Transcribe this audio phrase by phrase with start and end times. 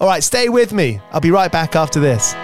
[0.00, 1.00] All right, stay with me.
[1.10, 2.34] I'll be right back after this.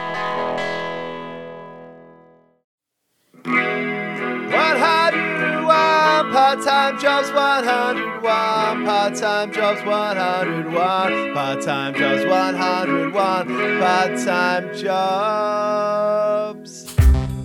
[6.34, 13.46] part-time jobs, 101 part-time jobs, 101 part-time jobs, 101
[13.80, 15.94] part-time jobs.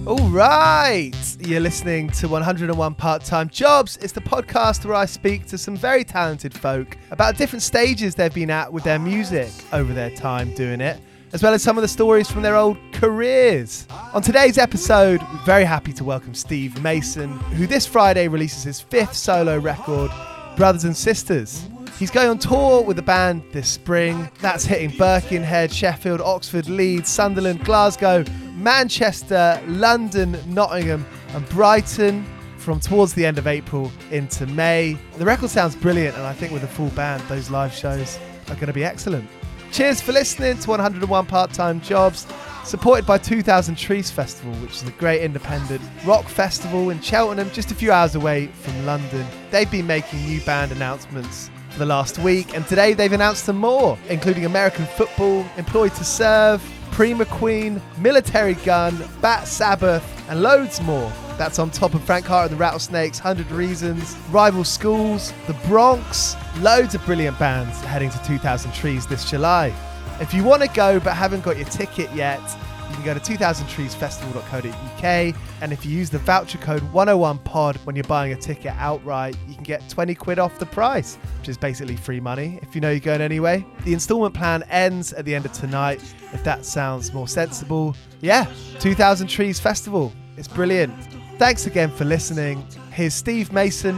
[0.07, 3.97] All right, you're listening to 101 Part Time Jobs.
[3.97, 8.33] It's the podcast where I speak to some very talented folk about different stages they've
[8.33, 10.99] been at with their music over their time doing it,
[11.33, 13.87] as well as some of the stories from their old careers.
[14.13, 18.81] On today's episode, we're very happy to welcome Steve Mason, who this Friday releases his
[18.81, 20.09] fifth solo record,
[20.55, 21.67] Brothers and Sisters.
[21.99, 24.29] He's going on tour with the band this spring.
[24.39, 28.23] That's hitting Birkenhead, Sheffield, Oxford, Leeds, Sunderland, Glasgow,
[28.59, 32.25] Manchester, London, Nottingham, and Brighton
[32.57, 34.97] from towards the end of April into May.
[35.17, 38.55] The record sounds brilliant, and I think with a full band, those live shows are
[38.55, 39.29] going to be excellent.
[39.71, 42.27] Cheers for listening to 101 Part Time Jobs,
[42.65, 47.71] supported by 2000 Trees Festival, which is a great independent rock festival in Cheltenham, just
[47.71, 49.25] a few hours away from London.
[49.51, 53.57] They've been making new band announcements for the last week, and today they've announced some
[53.57, 60.81] more, including American football, Employed to Serve, Prima Queen, Militarie Gun, Bat Sabbath, and loads
[60.81, 61.11] more.
[61.37, 66.35] That's on top of Frank Carter and the Rattlesnakes, 100 Reasons, Rival Schools, The Bronx,
[66.59, 69.73] loads of brilliant bands heading to 2000 Trees this July.
[70.19, 72.41] If you want to go but haven't got your ticket yet,
[72.89, 78.03] you can go to 2000treesfestival.co.uk and if you use the voucher code 101pod when you're
[78.05, 81.95] buying a ticket outright, you can get 20 quid off the price, which is basically
[81.95, 83.65] free money if you know you're going anyway.
[83.85, 86.01] The installment plan ends at the end of tonight.
[86.33, 90.11] If that sounds more sensible, yeah, 2000 Trees Festival.
[90.37, 90.93] It's brilliant.
[91.37, 92.65] Thanks again for listening.
[92.91, 93.95] Here's Steve Mason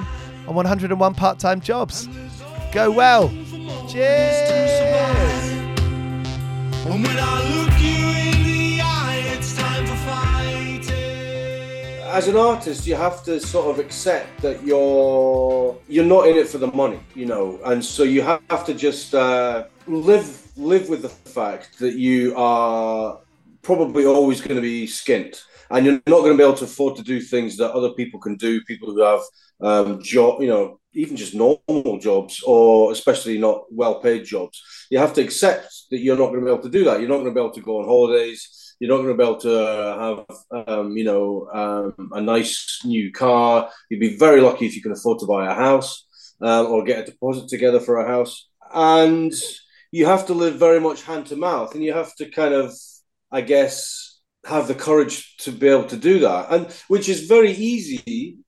[0.47, 2.07] on 101 Part Time Jobs.
[2.71, 3.29] Go well.
[3.89, 4.41] Cheers.
[12.11, 16.47] As an artist you have to sort of accept that you're you're not in it
[16.47, 21.01] for the money you know and so you have to just uh, live live with
[21.01, 23.19] the fact that you are
[23.61, 25.41] probably always going to be skint
[25.71, 28.19] and you're not going to be able to afford to do things that other people
[28.19, 28.61] can do.
[28.63, 29.21] People who have
[29.61, 34.61] um, job, you know, even just normal jobs, or especially not well-paid jobs.
[34.89, 36.99] You have to accept that you're not going to be able to do that.
[36.99, 38.60] You're not going to be able to go on holidays.
[38.81, 43.11] You're not going to be able to have, um, you know, um, a nice new
[43.11, 43.69] car.
[43.91, 46.07] You'd be very lucky if you can afford to buy a house
[46.41, 48.49] um, or get a deposit together for a house.
[48.73, 49.31] And
[49.91, 52.73] you have to live very much hand to mouth, and you have to kind of,
[53.31, 57.51] I guess, have the courage to be able to do that, and which is very
[57.51, 58.39] easy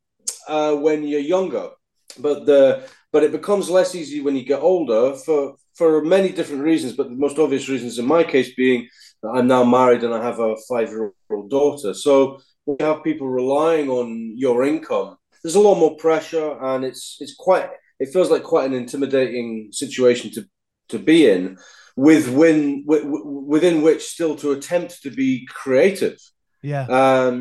[0.47, 1.69] uh, when you're younger,
[2.17, 6.63] but the but it becomes less easy when you get older for for many different
[6.63, 6.93] reasons.
[6.93, 8.87] But the most obvious reasons, in my case, being
[9.21, 11.93] that I'm now married and I have a five year old daughter.
[11.93, 17.17] So we have people relying on your income, there's a lot more pressure, and it's
[17.19, 20.45] it's quite it feels like quite an intimidating situation to
[20.89, 21.57] to be in
[21.95, 26.17] with when within which still to attempt to be creative
[26.61, 26.85] Yeah.
[26.85, 27.35] um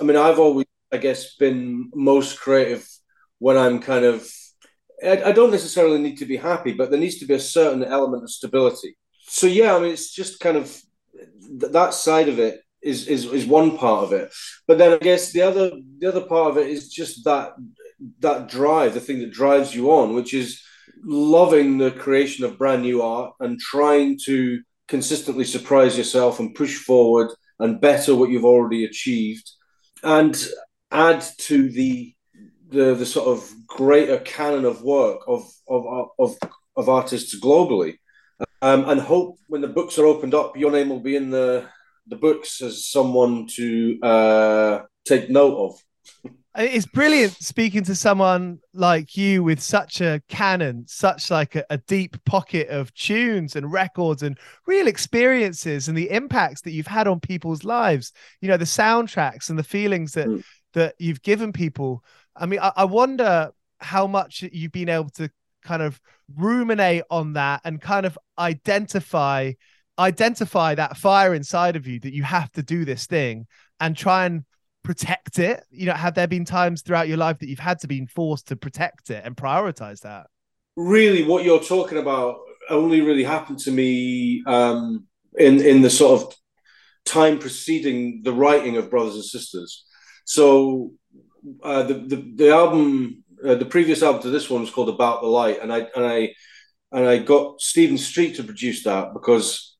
[0.00, 2.86] i mean i've always i guess been most creative
[3.38, 4.26] when i'm kind of
[5.04, 7.84] I, I don't necessarily need to be happy but there needs to be a certain
[7.84, 8.96] element of stability.
[9.22, 10.66] So yeah i mean it's just kind of
[11.60, 14.32] th- that side of it is, is is one part of it.
[14.66, 17.52] But then i guess the other the other part of it is just that
[18.20, 20.62] that drive the thing that drives you on which is
[21.04, 26.76] loving the creation of brand new art and trying to consistently surprise yourself and push
[26.76, 29.50] forward and better what you've already achieved
[30.02, 30.48] and
[30.90, 32.14] add to the
[32.70, 36.36] the, the sort of greater canon of work of of of,
[36.76, 37.96] of artists globally.
[38.62, 41.66] Um, and hope when the books are opened up your name will be in the
[42.06, 45.80] the books as someone to uh, take note of.
[46.56, 51.78] It's brilliant speaking to someone like you with such a canon such like a, a,
[51.78, 54.36] deep pocket of tunes and records and
[54.66, 58.12] real experiences and the impacts that you've had on people's lives.
[58.40, 60.42] You know the soundtracks and the feelings that mm.
[60.74, 62.02] that you've given people
[62.40, 65.30] i mean I, I wonder how much you've been able to
[65.62, 66.00] kind of
[66.36, 69.52] ruminate on that and kind of identify
[69.98, 73.46] identify that fire inside of you that you have to do this thing
[73.80, 74.44] and try and
[74.82, 75.62] protect it?
[75.70, 78.48] You know, have there been times throughout your life that you've had to be forced
[78.48, 80.26] to protect it and prioritize that?
[80.76, 82.38] Really, what you're talking about
[82.68, 85.06] only really happened to me um,
[85.36, 86.34] in in the sort of
[87.04, 89.84] time preceding the writing of Brothers and Sisters.
[90.24, 90.92] So
[91.62, 95.20] uh, the, the the album, uh, the previous album to this one was called About
[95.20, 96.34] the Light, and I and I
[96.92, 99.76] and I got Stephen Street to produce that because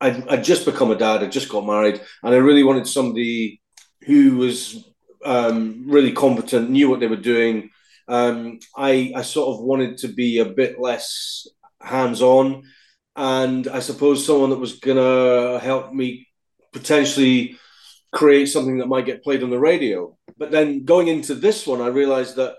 [0.00, 3.60] I'd, I'd just become a dad, I'd just got married, and I really wanted somebody
[4.02, 4.84] who was
[5.24, 7.70] um, really competent, knew what they were doing.
[8.06, 11.46] Um, I, I sort of wanted to be a bit less
[11.80, 12.64] hands on,
[13.16, 16.28] and I suppose someone that was gonna help me
[16.72, 17.58] potentially
[18.12, 20.16] create something that might get played on the radio.
[20.36, 22.56] But then going into this one, I realized that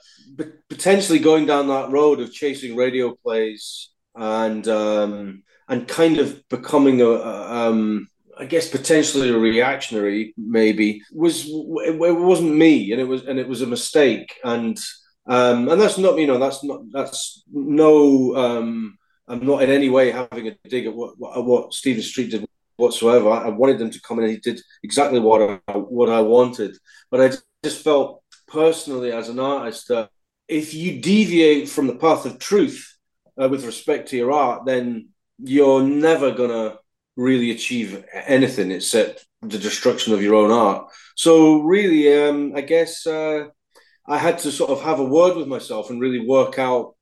[0.70, 7.02] potentially going down that road of chasing radio plays and um, and kind of becoming
[7.02, 8.08] a, a um,
[8.38, 13.48] I guess potentially a reactionary, maybe was it, wasn't me, and it was and it
[13.48, 14.78] was a mistake, and
[15.28, 18.98] um, and that's not you know that's not that's no um,
[19.28, 22.46] I'm not in any way having a dig at what what, what Stephen Street did
[22.80, 23.30] whatsoever.
[23.30, 26.78] I, wanted them to come in, and he did exactly what I what I wanted,
[27.12, 30.10] but I just felt personally as an artist that
[30.48, 32.98] if you deviate from the path of truth
[33.40, 36.78] uh, with respect to your art, then you're never gonna
[37.16, 40.88] really achieve anything except the destruction of your own art.
[41.16, 43.48] So really, um, I guess uh,
[44.08, 46.96] I had to sort of have a word with myself and really work out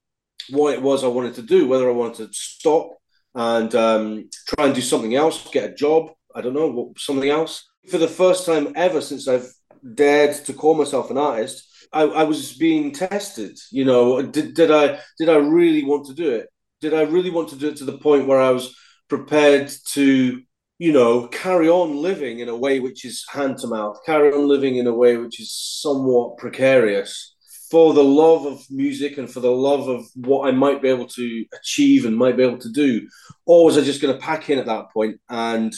[0.49, 2.96] what it was I wanted to do, whether I wanted to stop
[3.37, 6.09] and um, try and do something else, get a job.
[6.33, 7.69] I don't know, something else.
[7.87, 9.47] For the first time ever since I've
[9.93, 11.63] dared to call myself an artist,
[11.93, 13.57] I, I was being tested.
[13.71, 16.47] You know, did, did I did I really want to do it?
[16.81, 18.75] Did I really want to do it to the point where I was
[19.07, 20.41] prepared to
[20.79, 24.47] you know carry on living in a way which is hand to mouth carry on
[24.47, 27.35] living in a way which is somewhat precarious
[27.69, 31.07] for the love of music and for the love of what I might be able
[31.07, 33.07] to achieve and might be able to do
[33.45, 35.19] or was I just going to pack in at that point?
[35.29, 35.73] and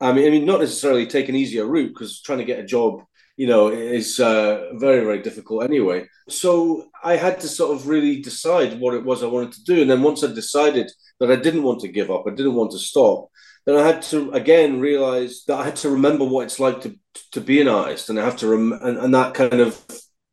[0.00, 2.66] I mean I mean not necessarily take an easier route because trying to get a
[2.66, 3.02] job
[3.38, 6.04] you know, is uh, very, very difficult anyway.
[6.28, 9.80] So I had to sort of really decide what it was I wanted to do.
[9.80, 12.72] And then once I decided that I didn't want to give up, I didn't want
[12.72, 13.28] to stop,
[13.64, 16.98] then I had to again realize that I had to remember what it's like to
[17.32, 19.78] to be an artist, and I have to rem- and, and that kind of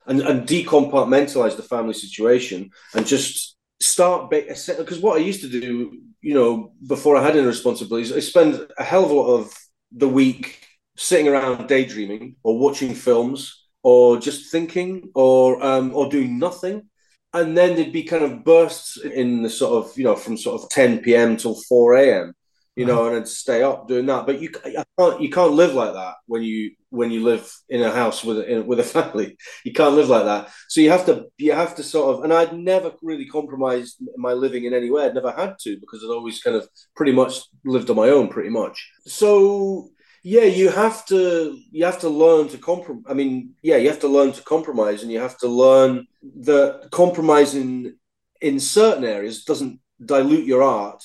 [0.07, 5.99] and, and decompartmentalize the family situation and just start because what I used to do,
[6.21, 9.53] you know, before I had any responsibilities, I spend a hell of a lot of
[9.91, 10.65] the week
[10.97, 16.89] sitting around daydreaming or watching films or just thinking or um, or doing nothing.
[17.33, 20.61] And then there'd be kind of bursts in the sort of, you know, from sort
[20.61, 21.35] of 10 p.m.
[21.35, 22.33] till 4 a.m
[22.75, 24.25] you know, and I'd stay up doing that.
[24.25, 27.81] But you I can't you can't live like that when you when you live in
[27.81, 29.37] a house with a, with a family.
[29.63, 30.49] You can't live like that.
[30.67, 32.23] So you have to you have to sort of.
[32.23, 35.05] And I'd never really compromised my living in any way.
[35.05, 38.27] I'd never had to because I'd always kind of pretty much lived on my own,
[38.27, 38.91] pretty much.
[39.05, 39.89] So
[40.23, 43.03] yeah, you have to you have to learn to compromise.
[43.07, 46.07] I mean, yeah, you have to learn to compromise, and you have to learn
[46.41, 47.95] that compromising
[48.41, 51.01] in certain areas doesn't dilute your art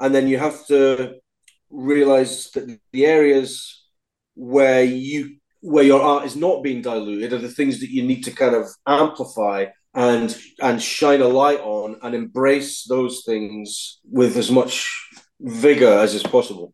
[0.00, 1.16] and then you have to
[1.70, 3.84] realize that the areas
[4.34, 8.24] where you where your art is not being diluted are the things that you need
[8.24, 14.36] to kind of amplify and and shine a light on and embrace those things with
[14.36, 14.90] as much
[15.40, 16.72] vigor as is possible.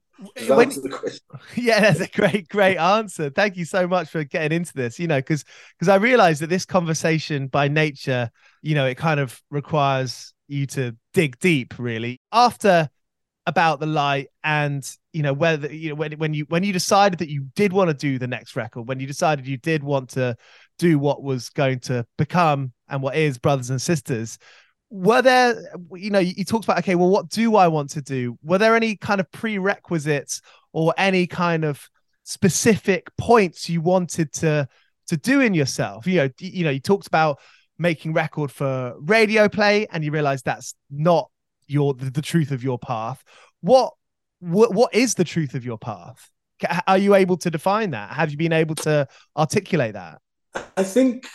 [0.48, 0.72] When,
[1.56, 3.28] yeah that's a great great answer.
[3.28, 5.44] Thank you so much for getting into this you know because
[5.78, 8.30] because i realized that this conversation by nature
[8.62, 12.20] you know it kind of requires you to dig deep really.
[12.32, 12.88] After
[13.46, 17.20] about the light and you know whether you know when when you when you decided
[17.20, 20.10] that you did want to do the next record when you decided you did want
[20.10, 20.36] to
[20.78, 24.38] do what was going to become and what is brothers and sisters
[24.90, 25.56] were there
[25.94, 28.38] you know you talked about okay well what do i want to do?
[28.42, 30.40] Were there any kind of prerequisites
[30.72, 31.88] or any kind of
[32.24, 34.68] specific points you wanted to
[35.08, 36.06] to do in yourself?
[36.06, 37.38] You know you know you talked about
[37.78, 41.30] making record for radio play and you realized that's not
[41.66, 43.22] your the, the truth of your path.
[43.60, 43.92] What,
[44.40, 46.30] what what is the truth of your path?
[46.86, 48.10] Are you able to define that?
[48.12, 49.06] Have you been able to
[49.36, 50.20] articulate that?
[50.76, 51.26] I think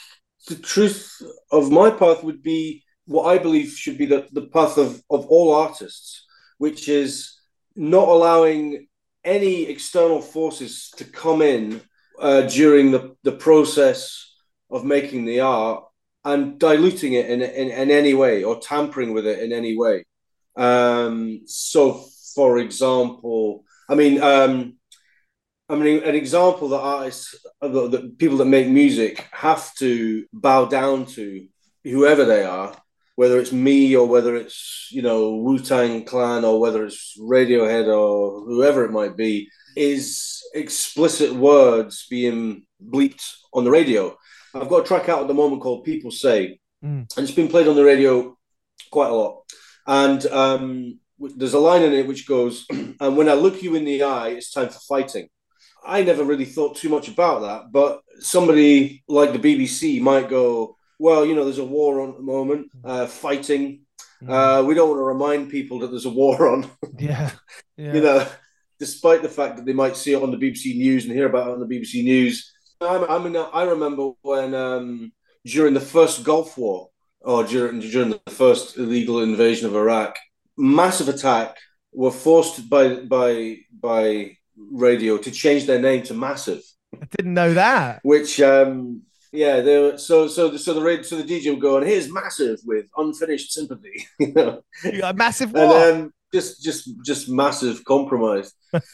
[0.47, 1.21] the truth
[1.51, 5.25] of my path would be what i believe should be the, the path of, of
[5.27, 6.25] all artists
[6.57, 7.39] which is
[7.75, 8.88] not allowing
[9.23, 11.81] any external forces to come in
[12.19, 14.35] uh, during the, the process
[14.69, 15.83] of making the art
[16.23, 20.03] and diluting it in, in, in any way or tampering with it in any way.
[20.55, 22.05] Um, so,
[22.36, 24.77] for example, I mean, um,
[25.70, 31.05] I mean, an example that artists, that people that make music have to bow down
[31.08, 31.48] to
[31.84, 32.75] whoever they are,
[33.15, 37.88] whether it's me or whether it's you know Wu Tang Clan or whether it's Radiohead
[37.88, 44.17] or whoever it might be, is explicit words being bleeped on the radio.
[44.53, 47.05] I've got a track out at the moment called "People Say," mm.
[47.15, 48.38] and it's been played on the radio
[48.91, 49.43] quite a lot.
[49.91, 53.83] And um, there's a line in it which goes, "And when I look you in
[53.83, 55.27] the eye, it's time for fighting."
[55.86, 60.77] I never really thought too much about that, but somebody like the BBC might go,
[60.98, 63.81] "Well, you know, there's a war on at the moment, uh, fighting.
[64.24, 64.29] Mm.
[64.29, 67.31] Uh, we don't want to remind people that there's a war on." yeah.
[67.77, 67.93] yeah.
[67.93, 68.25] you know,
[68.79, 71.50] despite the fact that they might see it on the BBC News and hear about
[71.50, 72.50] it on the BBC News.
[72.79, 75.12] I, I mean, I remember when um,
[75.45, 76.90] during the first Gulf War,
[77.22, 80.18] or during, during the first illegal invasion of Iraq,
[80.58, 81.58] massive attack
[81.94, 86.62] were forced by by by radio to change their name to Massive.
[86.94, 88.00] I didn't know that.
[88.04, 91.62] Which um yeah, they were, so so the so the radio, so the DJ would
[91.62, 94.06] go and here's Massive with unfinished sympathy.
[94.20, 95.63] you know, you massive what?
[95.63, 98.54] And um, just just just massive compromise.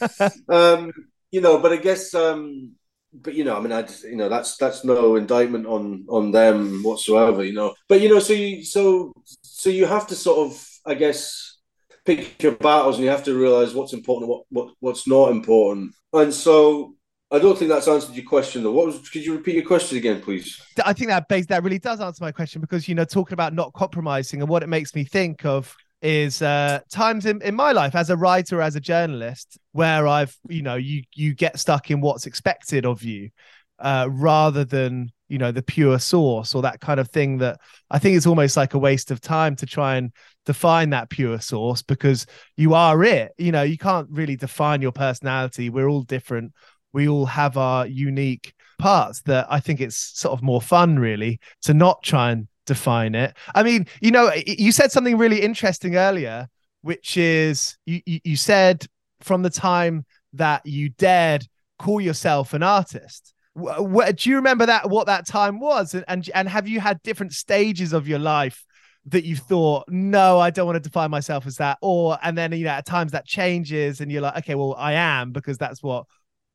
[0.50, 0.92] um,
[1.32, 2.74] you know, but I guess um
[3.14, 6.32] but you know, I mean, I just, you know, that's that's no indictment on on
[6.32, 7.74] them whatsoever, you know.
[7.88, 11.58] But you know, so you so so you have to sort of, I guess,
[12.06, 15.94] pick your battles, and you have to realize what's important, what what what's not important.
[16.14, 16.96] And so,
[17.32, 18.72] I don't think that's answered your question though.
[18.72, 19.10] What was?
[19.10, 20.62] Could you repeat your question again, please?
[20.84, 23.54] I think that base that really does answer my question because you know, talking about
[23.54, 27.72] not compromising and what it makes me think of is uh times in, in my
[27.72, 31.90] life as a writer as a journalist where i've you know you you get stuck
[31.90, 33.30] in what's expected of you
[33.80, 37.98] uh rather than you know the pure source or that kind of thing that i
[37.98, 40.12] think it's almost like a waste of time to try and
[40.46, 42.26] define that pure source because
[42.56, 43.34] you are it.
[43.38, 45.70] You know you can't really define your personality.
[45.70, 46.54] We're all different.
[46.94, 51.40] We all have our unique parts that i think it's sort of more fun really
[51.64, 53.36] to not try and define it.
[53.56, 56.48] I mean, you know, you said something really interesting earlier,
[56.82, 58.86] which is you, you said
[59.22, 61.48] from the time that you dared
[61.80, 63.34] call yourself an artist.
[63.56, 67.34] do you remember that what that time was and, and and have you had different
[67.34, 68.64] stages of your life
[69.06, 72.52] that you thought no i don't want to define myself as that or and then
[72.52, 75.82] you know at times that changes and you're like okay well i am because that's
[75.82, 76.06] what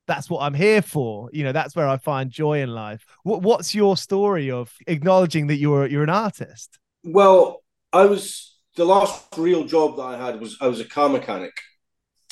[0.07, 1.29] that's what I'm here for.
[1.33, 3.05] You know, that's where I find joy in life.
[3.23, 6.79] What, what's your story of acknowledging that you're you're an artist?
[7.03, 11.09] Well, I was the last real job that I had was I was a car
[11.09, 11.53] mechanic,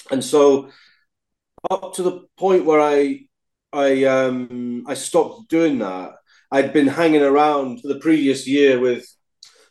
[0.09, 0.69] and so
[1.69, 3.21] up to the point where I
[3.71, 6.13] I um, I stopped doing that.
[6.51, 9.05] I'd been hanging around for the previous year with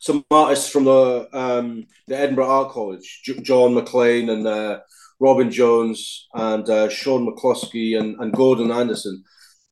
[0.00, 4.80] some artists from the um, the Edinburgh Art College, J- John McLean and uh,
[5.20, 9.22] Robin Jones and uh, Sean McCloskey and, and Gordon Anderson.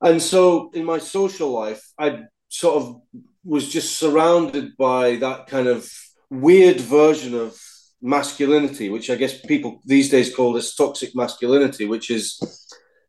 [0.01, 3.01] And so in my social life, I sort of
[3.43, 5.91] was just surrounded by that kind of
[6.29, 7.59] weird version of
[8.01, 12.39] masculinity, which I guess people these days call this toxic masculinity, which is,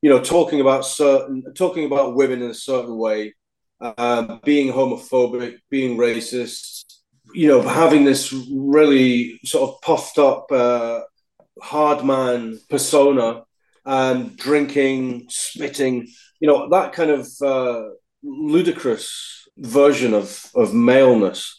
[0.02, 3.34] you know, talking about certain, talking about women in a certain way,
[3.80, 6.84] um, being homophobic, being racist,
[7.34, 11.00] you know, having this really sort of puffed up, uh,
[11.60, 13.44] hard man persona,
[13.84, 16.06] and drinking, spitting,
[16.38, 17.84] you know, that kind of uh,
[18.22, 21.56] ludicrous version of of maleness.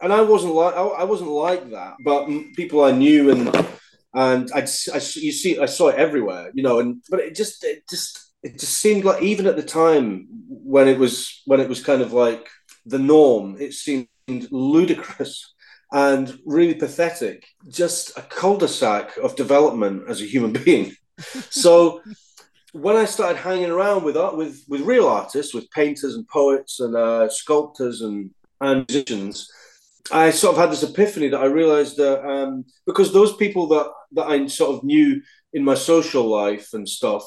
[0.00, 3.48] And I wasn't like I, wasn't like that, but people I knew and
[4.14, 7.64] and I'd, I you see I saw it everywhere, you know, and but it just
[7.64, 11.68] it just it just seemed like even at the time when it was when it
[11.68, 12.46] was kind of like
[12.84, 14.08] the norm, it seemed
[14.50, 15.54] ludicrous
[15.92, 17.46] and really pathetic.
[17.68, 20.94] Just a cul-de-sac of development as a human being.
[21.50, 22.02] so
[22.72, 26.80] when I started hanging around with art, with with real artists, with painters and poets
[26.80, 29.50] and uh, sculptors and, and musicians,
[30.12, 33.90] I sort of had this epiphany that I realized that um, because those people that
[34.12, 37.24] that I sort of knew in my social life and stuff,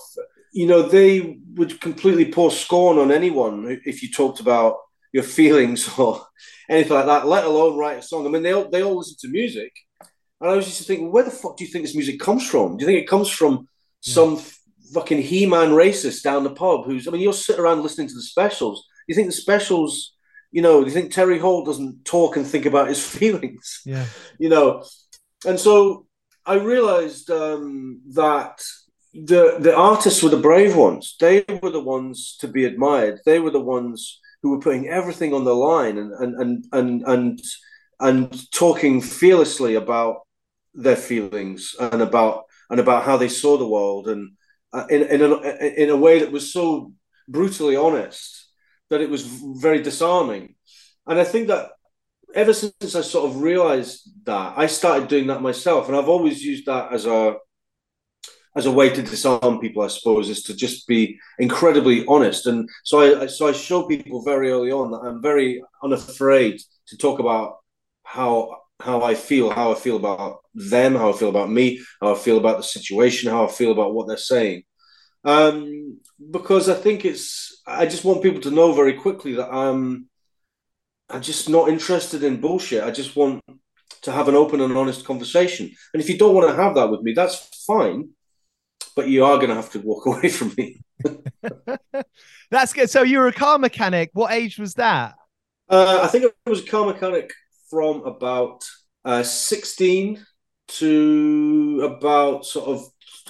[0.54, 4.78] you know, they would completely pour scorn on anyone if you talked about
[5.12, 6.26] your feelings or
[6.70, 8.26] anything like that, let alone write a song.
[8.26, 9.72] I mean, they all, they all listen to music.
[10.42, 12.78] And I was just thinking, where the fuck do you think this music comes from?
[12.78, 13.68] Do you think it comes from
[14.00, 14.42] some
[14.94, 18.22] fucking He-Man racist down the pub who's, I mean, you'll sit around listening to the
[18.22, 18.86] specials.
[19.08, 20.14] You think the specials,
[20.52, 23.82] you know, do you think Terry Hall doesn't talk and think about his feelings?
[23.86, 24.06] Yeah.
[24.38, 24.84] you know
[25.46, 26.06] and so
[26.46, 28.62] i realized um, that
[29.14, 33.40] the the artists were the brave ones they were the ones to be admired they
[33.40, 37.42] were the ones who were putting everything on the line and and and and and,
[38.00, 40.22] and talking fearlessly about
[40.74, 44.32] their feelings and about and about how they saw the world and
[44.74, 45.36] uh, in in a,
[45.84, 46.94] in a way that was so
[47.28, 48.48] brutally honest
[48.90, 50.56] that it was very disarming.
[51.06, 51.72] And i think that
[52.34, 56.44] ever since I sort of realized that, I started doing that myself, and I've always
[56.44, 57.36] used that as a
[58.56, 59.84] as a way to disarm people.
[59.84, 64.24] I suppose is to just be incredibly honest, and so I so I show people
[64.24, 67.58] very early on that I'm very unafraid to talk about
[68.04, 72.14] how how I feel, how I feel about them, how I feel about me, how
[72.14, 74.64] I feel about the situation, how I feel about what they're saying.
[75.26, 76.00] Um,
[76.32, 80.10] because I think it's I just want people to know very quickly that I'm
[81.10, 82.84] I'm just not interested in bullshit.
[82.84, 83.42] I just want
[84.04, 85.70] to have an open and honest conversation.
[85.94, 88.10] And if you don't want to have that with me, that's fine.
[89.00, 90.82] But you are going to have to walk away from me.
[92.52, 92.90] That's good.
[92.90, 94.10] So you were a car mechanic.
[94.12, 95.16] What age was that?
[95.70, 97.32] Uh, I think I was a car mechanic
[97.70, 98.66] from about
[99.06, 100.22] uh, 16
[100.68, 102.84] to about sort of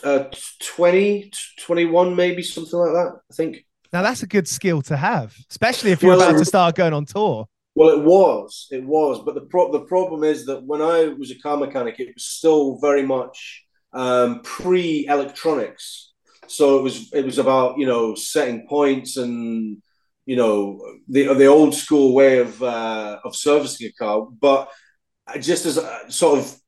[0.03, 0.23] uh,
[0.59, 3.19] 20, 21, maybe something like that.
[3.29, 3.63] I think.
[3.93, 6.73] Now that's a good skill to have, especially if you're Well, about um, to start
[6.73, 7.47] going on tour.
[7.75, 11.29] Well, it was, it was, but the pro- the problem is that when I was
[11.29, 16.13] a car mechanic, it was still very much um, pre electronics.
[16.47, 19.81] So it was it was about you know setting points and
[20.25, 24.27] you know the the old school way of uh, of servicing a car.
[24.39, 24.69] But
[25.39, 26.59] just as a, sort of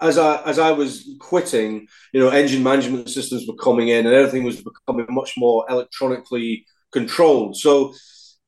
[0.00, 4.14] as I as I was quitting, you know, engine management systems were coming in, and
[4.14, 7.56] everything was becoming much more electronically controlled.
[7.56, 7.94] So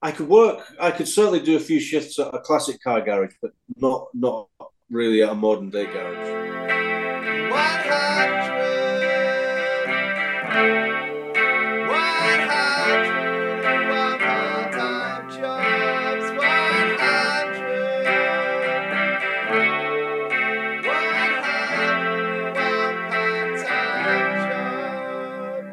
[0.03, 0.65] I could work.
[0.81, 4.49] I could certainly do a few shifts at a classic car garage, but not not
[4.91, 6.78] really at a modern day garage.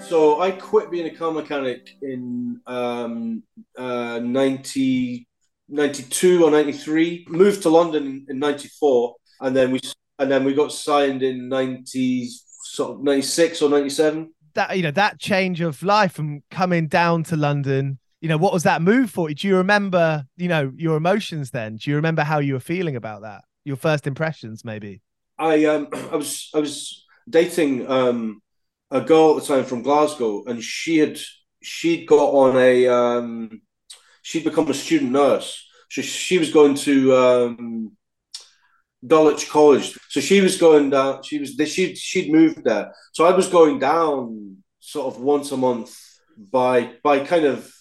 [0.07, 3.41] So I quit being a car mechanic in um,
[3.75, 5.27] uh, 90,
[5.67, 9.79] 92 or 93, moved to London in, in 94, and then we
[10.19, 12.29] and then we got signed in 90,
[12.63, 14.31] sort of 96 or 97.
[14.55, 17.99] That you know that change of life from coming down to London.
[18.21, 19.35] You know, what was that move for you?
[19.35, 21.75] Do you remember, you know, your emotions then?
[21.75, 23.43] Do you remember how you were feeling about that?
[23.65, 25.01] Your first impressions, maybe.
[25.37, 28.41] I um I was I was dating um
[28.91, 31.19] a girl at the time from Glasgow, and she had
[31.61, 33.61] she'd got on a um
[34.21, 35.61] she'd become a student nurse.
[35.89, 37.91] So she was going to um
[39.05, 39.97] Dulwich College.
[40.09, 41.23] So she was going down.
[41.23, 42.93] She was she she'd moved there.
[43.13, 45.97] So I was going down sort of once a month
[46.37, 47.71] by by kind of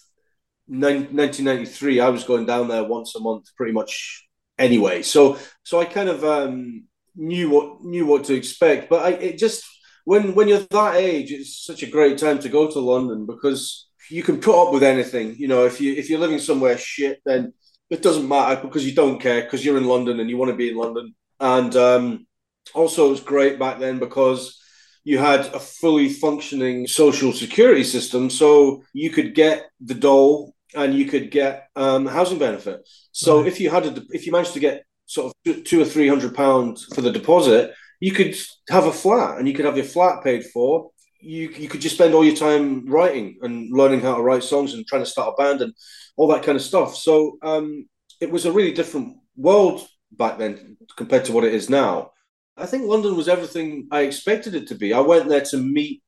[0.66, 4.26] 1993, I was going down there once a month, pretty much
[4.58, 5.02] anyway.
[5.02, 8.88] So so I kind of um, knew what knew what to expect.
[8.88, 9.64] But I it just
[10.04, 13.88] when when you're that age, it's such a great time to go to London because
[14.10, 15.36] you can put up with anything.
[15.36, 17.52] You know, if you if you're living somewhere shit, then
[17.90, 20.56] it doesn't matter because you don't care because you're in London and you want to
[20.56, 21.14] be in London.
[21.40, 22.26] And um,
[22.74, 24.60] also, it was great back then because
[25.04, 30.94] you had a fully functioning social security system, so you could get the dole and
[30.94, 32.80] you could get um, housing benefit.
[33.12, 33.48] So Right.
[33.48, 36.08] if you had a, if you managed to get sort of two- two or three
[36.08, 38.34] hundred pounds for the deposit, you could
[38.70, 40.90] have a flat and you could have your flat paid for.
[41.24, 44.74] You you could just spend all your time writing and learning how to write songs
[44.74, 45.72] and trying to start a band and
[46.16, 46.94] all that kind of stuff.
[46.94, 47.88] So um,
[48.20, 52.10] it was a really different world back then compared to what it is now.
[52.56, 54.92] I think London was everything I expected it to be.
[54.92, 56.02] I went there to meet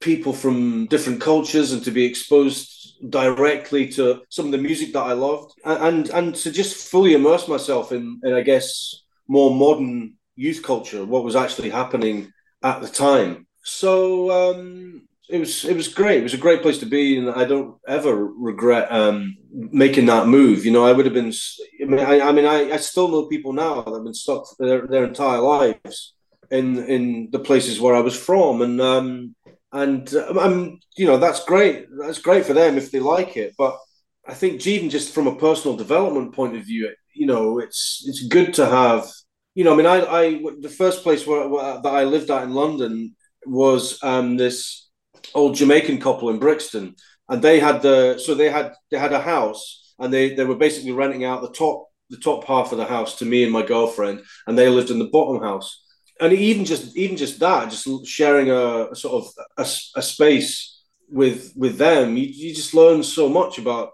[0.00, 5.02] people from different cultures and to be exposed directly to some of the music that
[5.02, 10.14] I loved and and, to just fully immerse myself in, in I guess more modern
[10.34, 12.32] youth culture, what was actually happening
[12.62, 13.46] at the time.
[13.62, 16.20] So um, it was it was great.
[16.20, 20.26] It was a great place to be, and I don't ever regret um, making that
[20.26, 20.64] move.
[20.64, 21.32] You know, I would have been.
[21.80, 24.44] I mean, I, I mean, I, I still know people now that have been stuck
[24.58, 26.14] their, their entire lives
[26.50, 29.34] in in the places where I was from, and um,
[29.72, 31.86] and I'm you know that's great.
[31.98, 33.78] That's great for them if they like it, but
[34.26, 38.26] I think even just from a personal development point of view, you know, it's it's
[38.26, 39.08] good to have.
[39.54, 42.44] You know, I mean, I, I the first place where, where that I lived at
[42.44, 43.14] in London
[43.46, 44.88] was um, this
[45.34, 46.94] old Jamaican couple in Brixton,
[47.28, 50.56] and they had the so they had they had a house, and they they were
[50.56, 53.62] basically renting out the top the top half of the house to me and my
[53.62, 55.82] girlfriend, and they lived in the bottom house.
[56.20, 59.66] And even just even just that, just sharing a, a sort of a,
[59.98, 63.90] a space with with them, you, you just learn so much about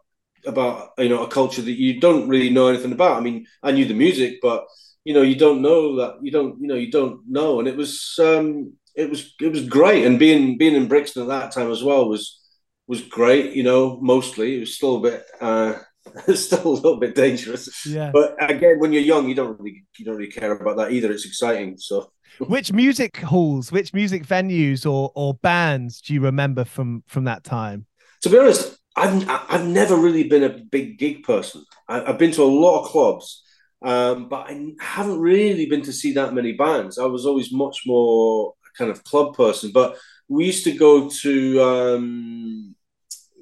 [0.47, 3.17] about you know a culture that you don't really know anything about.
[3.17, 4.67] I mean, I knew the music, but
[5.05, 7.77] you know you don't know that you don't you know you don't know, and it
[7.77, 10.05] was um, it was it was great.
[10.05, 12.41] And being being in Brixton at that time as well was
[12.87, 13.55] was great.
[13.55, 15.75] You know, mostly it was still a bit uh,
[16.35, 17.87] still a little bit dangerous.
[17.87, 18.11] Yeah.
[18.13, 21.11] But again, when you're young, you don't really you don't really care about that either.
[21.13, 21.77] It's exciting.
[21.79, 27.25] So Which music halls, which music venues or or bands do you remember from from
[27.25, 27.87] that time?
[28.23, 31.65] to be honest, I've I've never really been a big gig person.
[31.89, 33.45] I, I've been to a lot of clubs,
[33.83, 36.99] um, but I haven't really been to see that many bands.
[36.99, 39.71] I was always much more kind of club person.
[39.73, 39.97] But
[40.29, 42.75] we used to go to um,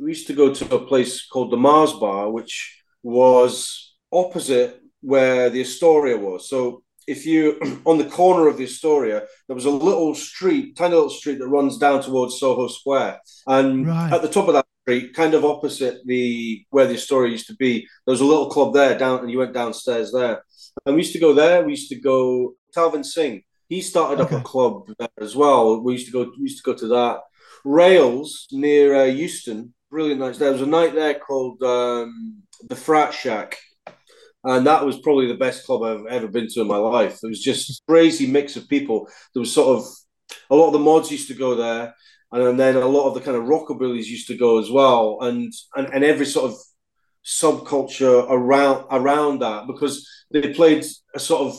[0.00, 5.50] we used to go to a place called the Mars Bar, which was opposite where
[5.50, 6.48] the Astoria was.
[6.48, 10.94] So if you on the corner of the Astoria, there was a little street, tiny
[10.94, 14.12] little street that runs down towards Soho Square, and Right.
[14.12, 17.56] at the top of that street, kind of opposite the where the Astoria used to
[17.56, 20.42] be, there was a little club there down, and you went downstairs there,
[20.84, 21.64] and we used to go there.
[21.64, 23.42] We used to go Talvin Singh.
[23.68, 25.80] He started up a club there as well.
[25.80, 26.30] We used to go.
[26.38, 27.20] We used to go to that.
[27.64, 30.38] Rails near uh, Euston, brilliant nights.
[30.38, 33.58] There was a night there called um, the Frat Shack,
[34.44, 37.18] and that was probably the best club I've ever been to in my life.
[37.22, 39.08] It was just a crazy mix of people.
[39.34, 39.86] There was sort of
[40.50, 41.94] a lot of the mods used to go there,
[42.32, 45.52] and then a lot of the kind of rockabillys used to go as well, and
[45.74, 46.58] and, and every sort of
[47.24, 51.58] subculture around around that because they played a sort of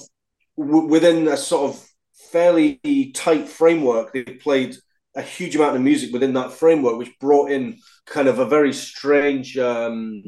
[0.57, 1.86] w- within a sort of
[2.31, 4.13] fairly tight framework.
[4.13, 4.75] They played
[5.15, 8.73] a huge amount of music within that framework, which brought in kind of a very
[8.73, 10.23] strange um,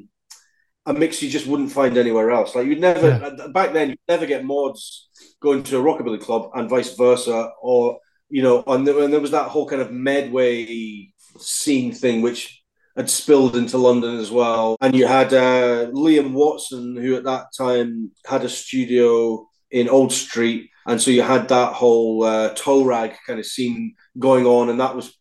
[0.86, 2.56] a mix you just wouldn't find anywhere else.
[2.56, 3.48] Like you'd never Yeah.
[3.54, 5.10] back then, you'd never get mods
[5.42, 9.20] going to a rockabilly club and vice versa, or you know, and there, and there
[9.20, 12.62] was that whole kind of Medway scene thing, which
[12.96, 14.78] had spilled into London as well.
[14.82, 20.12] And you had uh, Liam Watson, who at that time had a studio in Old
[20.12, 24.70] Street, and so you had that whole uh, toe rag kind of scene going on,
[24.70, 25.18] and that was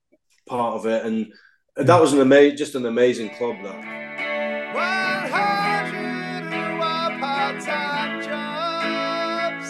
[0.49, 1.05] part of it.
[1.05, 1.33] And
[1.77, 3.57] that was an ama- just an amazing club.
[3.63, 4.75] That.
[4.75, 9.69] 101 part-time jobs.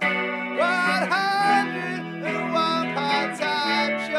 [0.00, 4.10] 101 part-time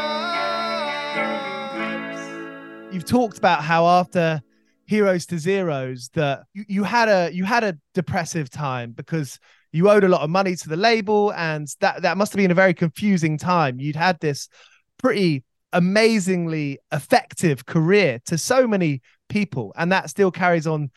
[2.87, 2.93] jobs.
[2.93, 4.41] You've talked about how after
[4.91, 9.39] Heroes to Zeros that you, you had a you had a depressive time because
[9.71, 12.51] you owed a lot of money to the label and that that must have been
[12.51, 13.80] a very confusing time.
[13.80, 14.49] You'd had this
[14.97, 20.91] pretty amazingly effective career to so many people and that still carries on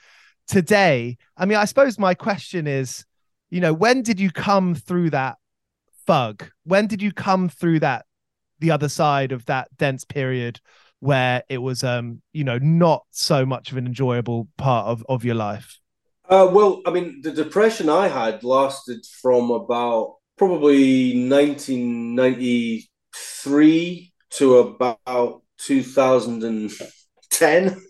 [0.48, 3.04] today i mean i suppose my question is
[3.50, 5.36] you know when did you come through that
[6.04, 8.04] fug when did you come through that
[8.58, 10.60] the other side of that dense period
[11.04, 15.24] where it was um you know not so much of an enjoyable part of of
[15.24, 15.78] your life
[16.28, 25.42] Uh, well, I mean, the depression I had lasted from about probably 1993 to about
[25.58, 27.82] 2010.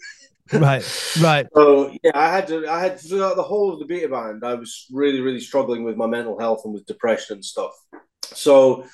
[0.53, 0.85] right
[1.21, 2.67] right So yeah, I had to.
[2.69, 4.45] I had throughout the whole of the beta band.
[4.45, 7.73] I was really, really struggling with my mental health and with depression and stuff.
[8.25, 8.85] So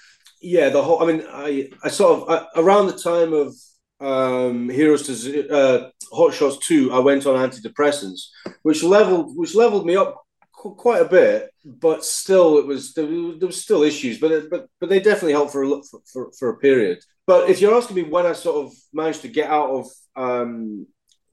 [0.42, 1.02] yeah, the whole.
[1.02, 3.54] I mean, I I sort of I, around the time of
[4.00, 8.28] um, Heroes to Z- uh, Hot Shots Two, I went on antidepressants,
[8.62, 11.50] which leveled which leveled me up qu- quite a bit.
[11.64, 14.18] But still, it was there, there was still issues.
[14.18, 15.82] But it, but but they definitely helped for a
[16.12, 16.98] for for a period.
[17.26, 19.86] But if you're asking me when I sort of managed to get out of
[20.16, 20.86] um,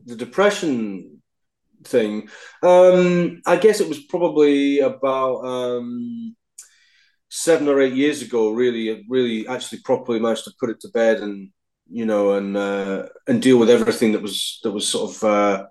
[0.06, 1.22] the depression
[1.84, 2.30] thing,
[2.62, 6.36] um, I guess it was probably about um,
[7.30, 8.52] seven or eight years ago.
[8.52, 11.50] Really, really, actually, properly managed to put it to bed and
[11.90, 15.66] you know and uh, and deal with everything that was that was sort of uh,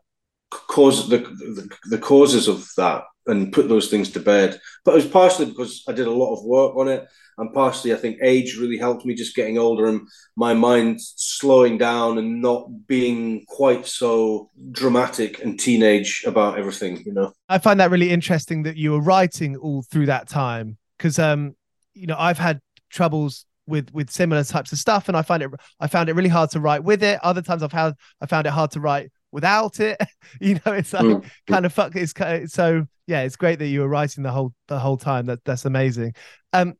[0.51, 4.61] cause the, the the causes of that and put those things to bed.
[4.85, 7.07] But it was partially because I did a lot of work on it,
[7.39, 11.77] and partially I think age really helped me just getting older and my mind slowing
[11.77, 17.03] down and not being quite so dramatic and teenage about everything.
[17.05, 17.33] You know.
[17.49, 21.55] i find that really interesting that you were writing all through that time because um
[21.95, 25.51] you know i've had troubles with with similar types of stuff and i find it
[25.81, 27.19] i found it really hard to write with it.
[27.23, 29.97] Other times i've had i found it hard to write without it.
[30.41, 31.25] You know it's like Mm.
[31.47, 34.53] kind of fuck it's ki- so yeah it's great that you were writing the whole
[34.69, 35.27] the whole time.
[35.27, 36.15] That that's amazing.
[36.53, 36.75] Um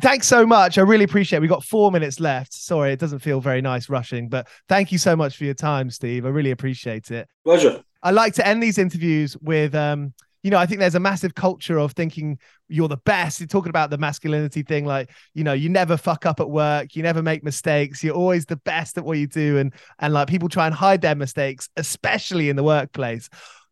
[0.00, 0.78] thanks so much.
[0.78, 1.42] I really appreciate it.
[1.42, 2.52] we got four minutes left.
[2.52, 5.90] Sorry it doesn't feel very nice rushing but thank you so much for your time
[5.90, 6.24] steve.
[6.26, 7.28] I really appreciate it.
[7.44, 7.82] Pleasure.
[8.02, 10.14] I like to end these interviews with, um,
[10.48, 13.38] you know, I think there's a massive culture of thinking you're the best.
[13.38, 16.96] You're talking about the masculinity thing, like, you know, you never fuck up at work,
[16.96, 20.26] you never make mistakes, you're always the best at what you do, and and like
[20.26, 23.28] people try and hide their mistakes, especially in the workplace.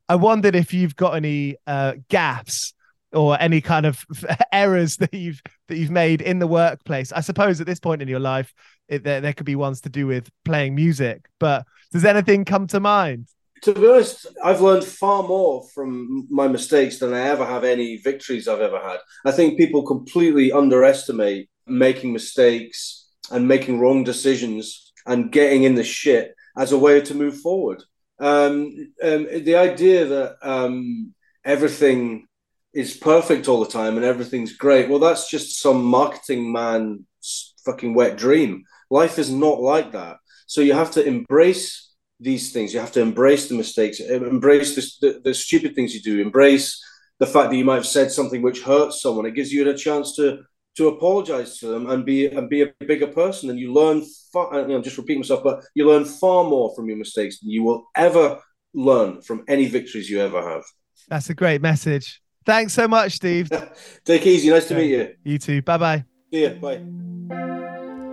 [0.07, 2.75] I wondered if you've got any uh, gaps
[3.11, 4.05] or any kind of
[4.53, 7.11] errors that you've that you've made in the workplace.
[7.11, 8.53] I suppose at this point in your life,
[8.87, 12.67] it, there there could be ones to do with playing music, but does anything come
[12.67, 13.29] to mind?
[13.63, 17.97] To be honest, I've learned far more from my mistakes than I ever have any
[17.97, 18.99] victories I've ever had.
[19.25, 25.85] I think people completely underestimate making mistakes and making wrong decisions and getting in the
[25.85, 27.83] shit as a way to move forward.
[28.19, 31.15] Um, um, the idea that um,
[31.45, 32.27] everything
[32.73, 37.95] is perfect all the time and everything's great, well, that's just some marketing man's fucking
[37.95, 38.65] wet dream.
[38.91, 40.19] Life is not like that.
[40.47, 42.73] So you have to embrace these things.
[42.73, 46.83] You have to embrace the mistakes, embrace the, the, the stupid things you do, embrace
[47.19, 49.27] the fact that you might have said something which hurts someone.
[49.27, 50.39] It gives you a chance to
[50.77, 53.51] to apologize to them and be and be a bigger person.
[53.51, 54.61] And you learn far.
[54.61, 57.63] You know, just repeat myself, but you learn far more from your mistakes than you
[57.63, 58.41] will ever
[58.75, 60.63] learn from any victories you ever have.
[61.09, 62.21] That's a great message.
[62.45, 63.51] Thanks so much, Steve.
[64.05, 64.51] Take easy.
[64.51, 65.15] Nice to meet you.
[65.25, 65.63] You too.
[65.63, 66.05] Bye bye.
[66.33, 66.51] See ya.
[66.51, 66.83] Bye.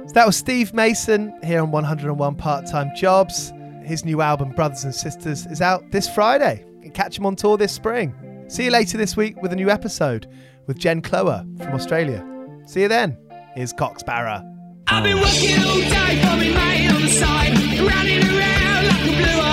[0.08, 3.54] So that was Steve Mason here on 101 Part Time Jobs.
[3.84, 6.66] His new album, Brothers and Sisters, is out this Friday.
[6.94, 8.14] Catch him on tour this spring.
[8.48, 10.28] See you later this week with a new episode
[10.68, 12.26] with Jen Cloher from Australia.
[12.66, 13.18] See you then.
[13.56, 14.44] Here's Cox Barra.
[14.88, 19.53] I've been working all day mate on the side, running around like a blue